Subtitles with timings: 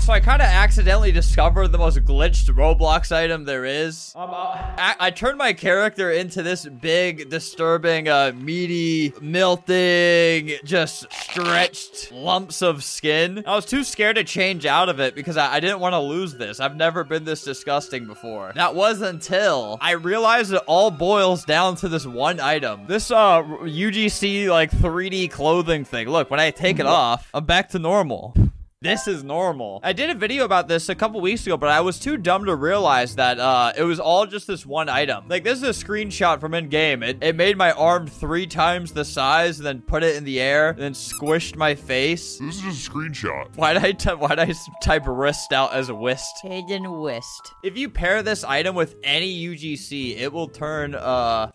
[0.00, 4.12] so I kind of accidentally discovered the most glitched Roblox item there is.
[4.16, 11.12] Um, uh, I, I turned my character into this big, disturbing, uh, meaty, melting, just
[11.12, 13.44] stretched lumps of skin.
[13.46, 16.00] I was too scared to change out of it because I, I didn't want to
[16.00, 16.60] lose this.
[16.60, 18.52] I've never been this disgusting before.
[18.54, 22.86] That was until I realized it all boils down to this one item.
[22.86, 26.08] This uh UGC like 3D clothing thing.
[26.08, 28.34] Look, when I take it off, I'm back to normal.
[28.82, 29.80] This is normal.
[29.82, 32.46] I did a video about this a couple weeks ago, but I was too dumb
[32.46, 35.26] to realize that uh, it was all just this one item.
[35.28, 37.02] Like, this is a screenshot from in-game.
[37.02, 40.40] It, it made my arm three times the size, and then put it in the
[40.40, 42.38] air, and then squished my face.
[42.38, 43.54] This is just a screenshot.
[43.54, 46.32] Why'd I, t- why'd I s- type wrist out as a whist?
[46.42, 47.52] Hidden Wist.
[47.62, 51.50] If you pair this item with any UGC, it will turn, uh...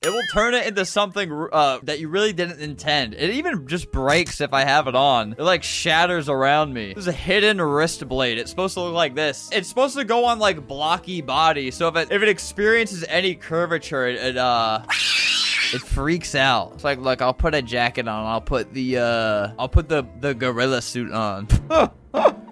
[0.00, 3.14] It will turn it into something uh, that you really didn't intend.
[3.14, 5.32] It even just breaks if I have it on.
[5.32, 6.94] It like shatters around me.
[6.94, 8.38] This is a hidden wrist blade.
[8.38, 9.50] It's supposed to look like this.
[9.50, 11.72] It's supposed to go on like blocky body.
[11.72, 14.82] So if it if it experiences any curvature, it, it uh
[15.74, 16.74] it freaks out.
[16.74, 18.24] It's like, look, I'll put a jacket on.
[18.24, 21.48] I'll put the uh I'll put the the gorilla suit on.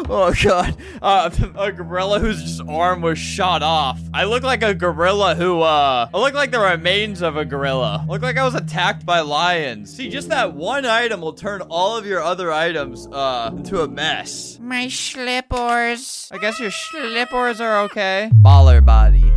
[0.08, 4.00] Oh god, uh, a gorilla whose arm was shot off.
[4.12, 8.04] I look like a gorilla who, uh, I look like the remains of a gorilla.
[8.04, 9.94] I look like I was attacked by lions.
[9.94, 13.88] See, just that one item will turn all of your other items, uh, into a
[13.88, 14.58] mess.
[14.60, 16.28] My slippers.
[16.32, 18.30] I guess your slippers are okay.
[18.34, 19.22] Baller body.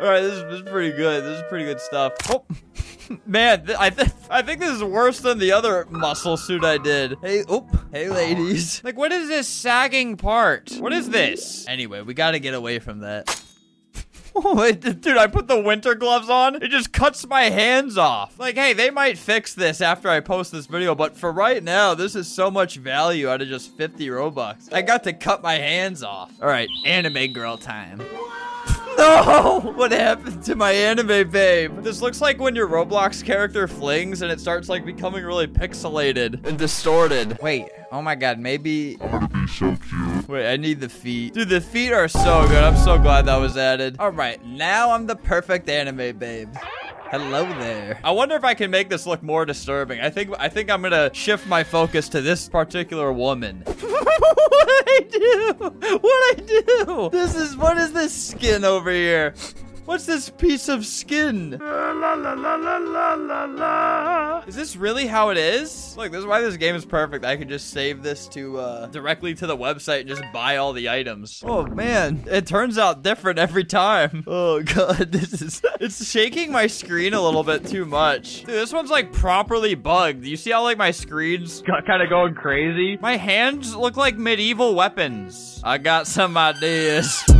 [0.00, 1.22] All right, this is, this is pretty good.
[1.22, 2.14] This is pretty good stuff.
[2.30, 2.44] Oh.
[3.26, 6.78] Man, th- I think I think this is worse than the other muscle suit I
[6.78, 7.16] did.
[7.22, 8.80] Hey, oop, hey, ladies.
[8.84, 10.72] Like, what is this sagging part?
[10.78, 11.66] What is this?
[11.68, 13.40] Anyway, we got to get away from that.
[14.34, 16.62] Oh, dude, I put the winter gloves on.
[16.62, 18.38] It just cuts my hands off.
[18.38, 21.92] Like, hey, they might fix this after I post this video, but for right now,
[21.92, 24.72] this is so much value out of just 50 Robux.
[24.72, 26.32] I got to cut my hands off.
[26.40, 28.00] All right, anime girl time.
[29.02, 29.72] No!
[29.82, 31.82] What happened to my anime babe?
[31.82, 36.46] This looks like when your Roblox character flings and it starts like becoming really pixelated
[36.46, 37.36] and distorted.
[37.42, 38.96] Wait, oh my god, maybe...
[39.00, 40.28] I'm gonna be so cute.
[40.28, 41.34] Wait, I need the feet.
[41.34, 42.62] Dude, the feet are so good.
[42.62, 43.96] I'm so glad that was added.
[43.98, 46.54] All right, now I'm the perfect anime babe.
[47.12, 48.00] Hello there.
[48.02, 50.00] I wonder if I can make this look more disturbing.
[50.00, 53.62] I think I think I'm gonna shift my focus to this particular woman.
[53.66, 55.54] what I do?
[55.58, 57.10] What I do?
[57.12, 59.34] This is what is this skin over here?
[59.84, 61.58] What's this piece of skin?
[61.60, 62.32] La, la, la,
[64.46, 65.96] Is this really how it is?
[65.96, 67.24] Look, this is why this game is perfect.
[67.24, 70.72] I could just save this to uh, directly to the website and just buy all
[70.72, 71.42] the items.
[71.44, 74.24] Oh man, it turns out different every time.
[74.34, 78.40] Oh god, this is it's shaking my screen a little bit too much.
[78.40, 80.24] Dude, this one's like properly bugged.
[80.24, 82.98] You see how like my screen's kind of going crazy?
[83.00, 85.60] My hands look like medieval weapons.
[85.64, 87.22] I got some ideas.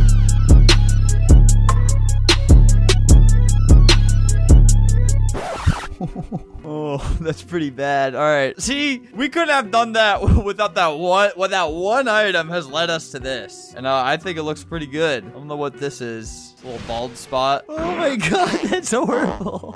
[6.95, 8.13] Oh, that's pretty bad.
[8.13, 8.59] All right.
[8.61, 11.31] See, we couldn't have done that without that one.
[11.35, 14.63] What that one item has led us to this, and uh, I think it looks
[14.63, 15.25] pretty good.
[15.25, 16.55] I don't know what this is.
[16.63, 17.65] A little bald spot.
[17.83, 19.73] Oh my god, that's horrible.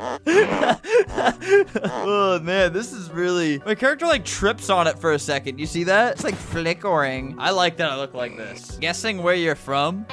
[1.85, 3.59] oh man, this is really.
[3.65, 5.59] My character like trips on it for a second.
[5.59, 6.13] You see that?
[6.13, 7.35] It's like flickering.
[7.39, 8.77] I like that I look like this.
[8.79, 10.05] Guessing where you're from.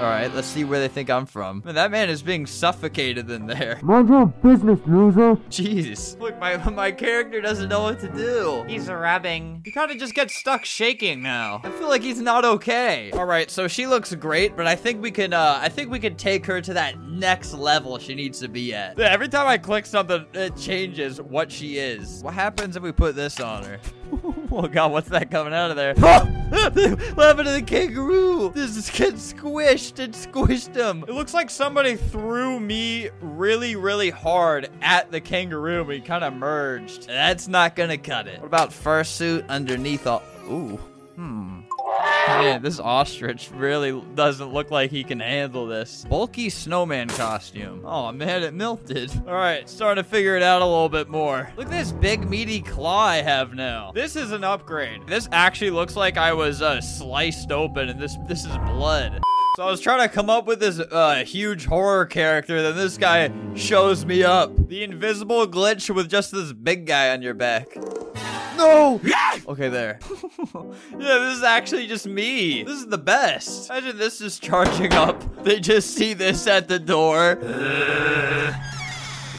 [0.00, 1.60] All right, let's see where they think I'm from.
[1.62, 3.78] Man, that man is being suffocated in there.
[3.82, 5.36] Mind your business, loser.
[5.50, 6.18] Jeez.
[6.18, 8.64] Look, my my character doesn't know what to do.
[8.66, 9.60] He's rubbing.
[9.62, 11.60] He kind of just gets stuck shaking now.
[11.64, 13.10] I feel like he's not okay.
[13.10, 15.98] All right, so she looks great, but I think we can uh I think we
[15.98, 18.98] can take her to that next level she needs to be at.
[18.98, 22.22] Yeah, Every time I click something, it changes what she is.
[22.22, 23.80] What happens if we put this on her?
[24.52, 25.94] oh god, what's that coming out of there?
[25.94, 28.52] what happened to the kangaroo?
[28.54, 31.04] This is getting squished and squished him.
[31.06, 36.34] It looks like somebody threw me really, really hard at the kangaroo we kind of
[36.34, 37.06] merged.
[37.06, 38.40] That's not gonna cut it.
[38.40, 40.22] What about fursuit underneath all?
[40.48, 40.78] Ooh.
[41.16, 41.59] Hmm.
[42.26, 46.06] Man, this ostrich really doesn't look like he can handle this.
[46.08, 47.82] Bulky snowman costume.
[47.84, 49.10] Oh man, it melted.
[49.26, 51.50] All right, starting to figure it out a little bit more.
[51.56, 53.92] Look at this big meaty claw I have now.
[53.92, 55.06] This is an upgrade.
[55.06, 59.20] This actually looks like I was uh, sliced open and this this is blood.
[59.56, 62.96] So I was trying to come up with this uh, huge horror character, then this
[62.96, 64.68] guy shows me up.
[64.68, 67.76] The invisible glitch with just this big guy on your back.
[68.60, 69.00] No!
[69.48, 69.98] Okay, there.
[70.54, 70.68] yeah,
[70.98, 72.62] this is actually just me.
[72.62, 73.70] This is the best.
[73.70, 75.42] Imagine this is charging up.
[75.44, 77.36] They just see this at the door.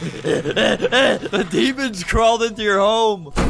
[0.02, 3.32] the demons crawled into your home.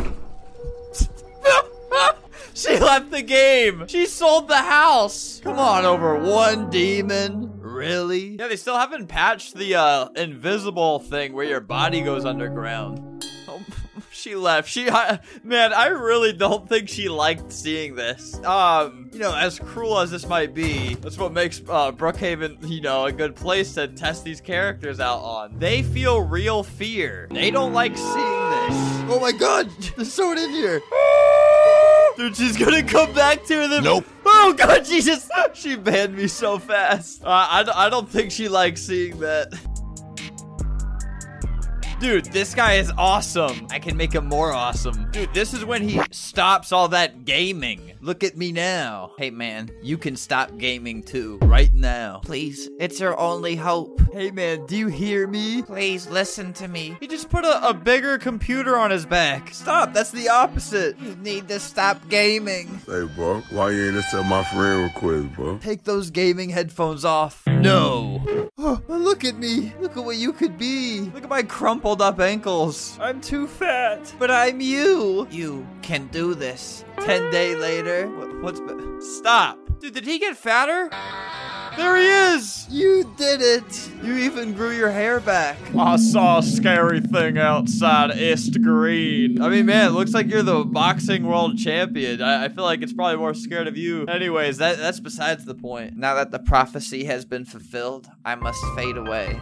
[2.53, 3.87] She left the game.
[3.87, 5.39] She sold the house.
[5.41, 7.49] Come on over, one demon.
[7.59, 8.35] Really?
[8.37, 13.10] Yeah, they still haven't patched the uh, invisible thing where your body goes underground.
[14.21, 14.69] She left.
[14.69, 18.35] She, I, man, I really don't think she liked seeing this.
[18.43, 22.81] Um, you know, as cruel as this might be, that's what makes uh, Brookhaven, you
[22.81, 25.57] know, a good place to test these characters out on.
[25.57, 27.29] They feel real fear.
[27.31, 28.75] They don't like seeing this.
[29.09, 30.81] Oh my god, there's someone in here.
[32.17, 33.83] Dude, she's gonna come back to them.
[33.83, 34.05] Nope.
[34.23, 35.31] Oh god, Jesus!
[35.53, 37.23] She banned me so fast.
[37.23, 39.51] Uh, I, I don't think she likes seeing that.
[42.01, 43.67] Dude, this guy is awesome.
[43.69, 45.11] I can make him more awesome.
[45.11, 47.91] Dude, this is when he stops all that gaming.
[48.01, 49.11] Look at me now.
[49.19, 52.21] Hey man, you can stop gaming too, right now.
[52.23, 54.01] Please, it's your only hope.
[54.13, 55.61] Hey man, do you hear me?
[55.61, 56.97] Please listen to me.
[56.99, 59.53] He just put a, a bigger computer on his back.
[59.53, 60.97] Stop, that's the opposite.
[60.99, 62.81] You need to stop gaming.
[62.87, 65.59] Hey, bro, why you ain't accept my friend request, bro?
[65.59, 67.47] Take those gaming headphones off.
[67.61, 68.49] No.
[68.57, 69.73] Oh, look at me.
[69.79, 71.01] Look at what you could be.
[71.13, 72.97] Look at my crumpled up ankles.
[72.99, 74.13] I'm too fat.
[74.19, 75.27] But I'm you.
[75.31, 76.83] You can do this.
[76.99, 78.07] Ten day later.
[78.07, 78.59] What, what's.
[78.59, 79.57] be- Stop.
[79.79, 80.89] Dude, did he get fatter?
[81.77, 82.67] There he is!
[82.69, 83.91] You did it!
[84.03, 85.57] You even grew your hair back.
[85.77, 89.41] I saw a scary thing outside East Green.
[89.41, 92.21] I mean, man, it looks like you're the boxing world champion.
[92.21, 94.05] I, I feel like it's probably more scared of you.
[94.05, 95.95] Anyways, that, that's besides the point.
[95.97, 99.39] Now that the prophecy has been fulfilled, I must fade away.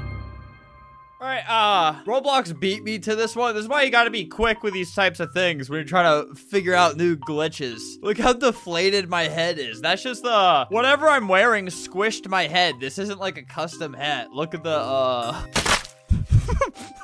[1.21, 3.53] All right, uh, Roblox beat me to this one.
[3.53, 6.27] This is why you gotta be quick with these types of things when you're trying
[6.27, 7.81] to figure out new glitches.
[8.01, 9.81] Look how deflated my head is.
[9.81, 12.75] That's just the, whatever I'm wearing squished my head.
[12.79, 14.31] This isn't like a custom hat.
[14.31, 15.45] Look at the, uh...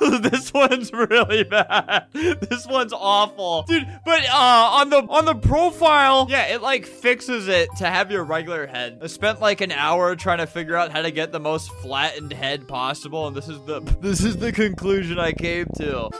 [0.30, 2.06] this one's really bad.
[2.46, 3.62] This one's awful.
[3.62, 8.10] Dude, but uh on the on the profile, yeah, it like fixes it to have
[8.10, 9.00] your regular head.
[9.02, 12.32] I spent like an hour trying to figure out how to get the most flattened
[12.32, 16.10] head possible, and this is the this is the conclusion I came to.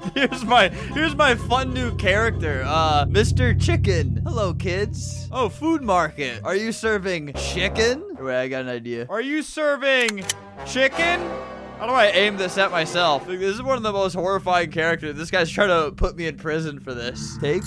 [0.14, 3.60] here's my here's my fun new character, uh, Mr.
[3.60, 4.22] Chicken.
[4.24, 5.28] Hello, kids.
[5.32, 6.40] Oh, food market.
[6.44, 8.04] Are you serving chicken?
[8.18, 9.06] Wait, I got an idea.
[9.08, 10.24] Are you serving
[10.66, 11.20] chicken?
[11.78, 13.26] How do I aim this at myself?
[13.26, 15.16] This is one of the most horrifying characters.
[15.16, 17.36] This guy's trying to put me in prison for this.
[17.38, 17.64] Take.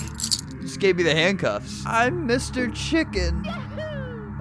[0.62, 1.84] Just gave me the handcuffs.
[1.86, 2.74] I'm Mr.
[2.74, 3.44] Chicken.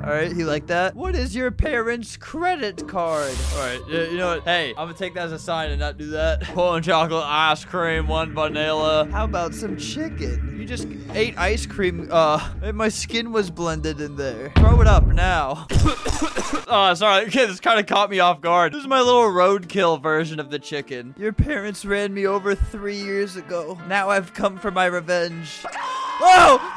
[0.06, 0.96] All right, you like that?
[0.96, 3.36] What is your parents' credit card?
[3.56, 4.44] All right, you, you know what?
[4.44, 6.44] Hey, I'm gonna take that as a sign and not do that.
[6.56, 9.10] One chocolate ice cream, one vanilla.
[9.12, 10.58] How about some chicken?
[10.60, 12.08] You just ate ice cream.
[12.12, 14.52] Uh, and my skin was blended in there.
[14.58, 15.66] Throw it up now.
[15.72, 17.26] oh, sorry.
[17.26, 18.74] Okay, this kind of caught me off guard.
[18.74, 21.16] This is my little roadkill version of the chicken.
[21.18, 23.80] Your parents ran me over three years ago.
[23.88, 25.66] Now I've come for my revenge.
[26.18, 26.76] Oh!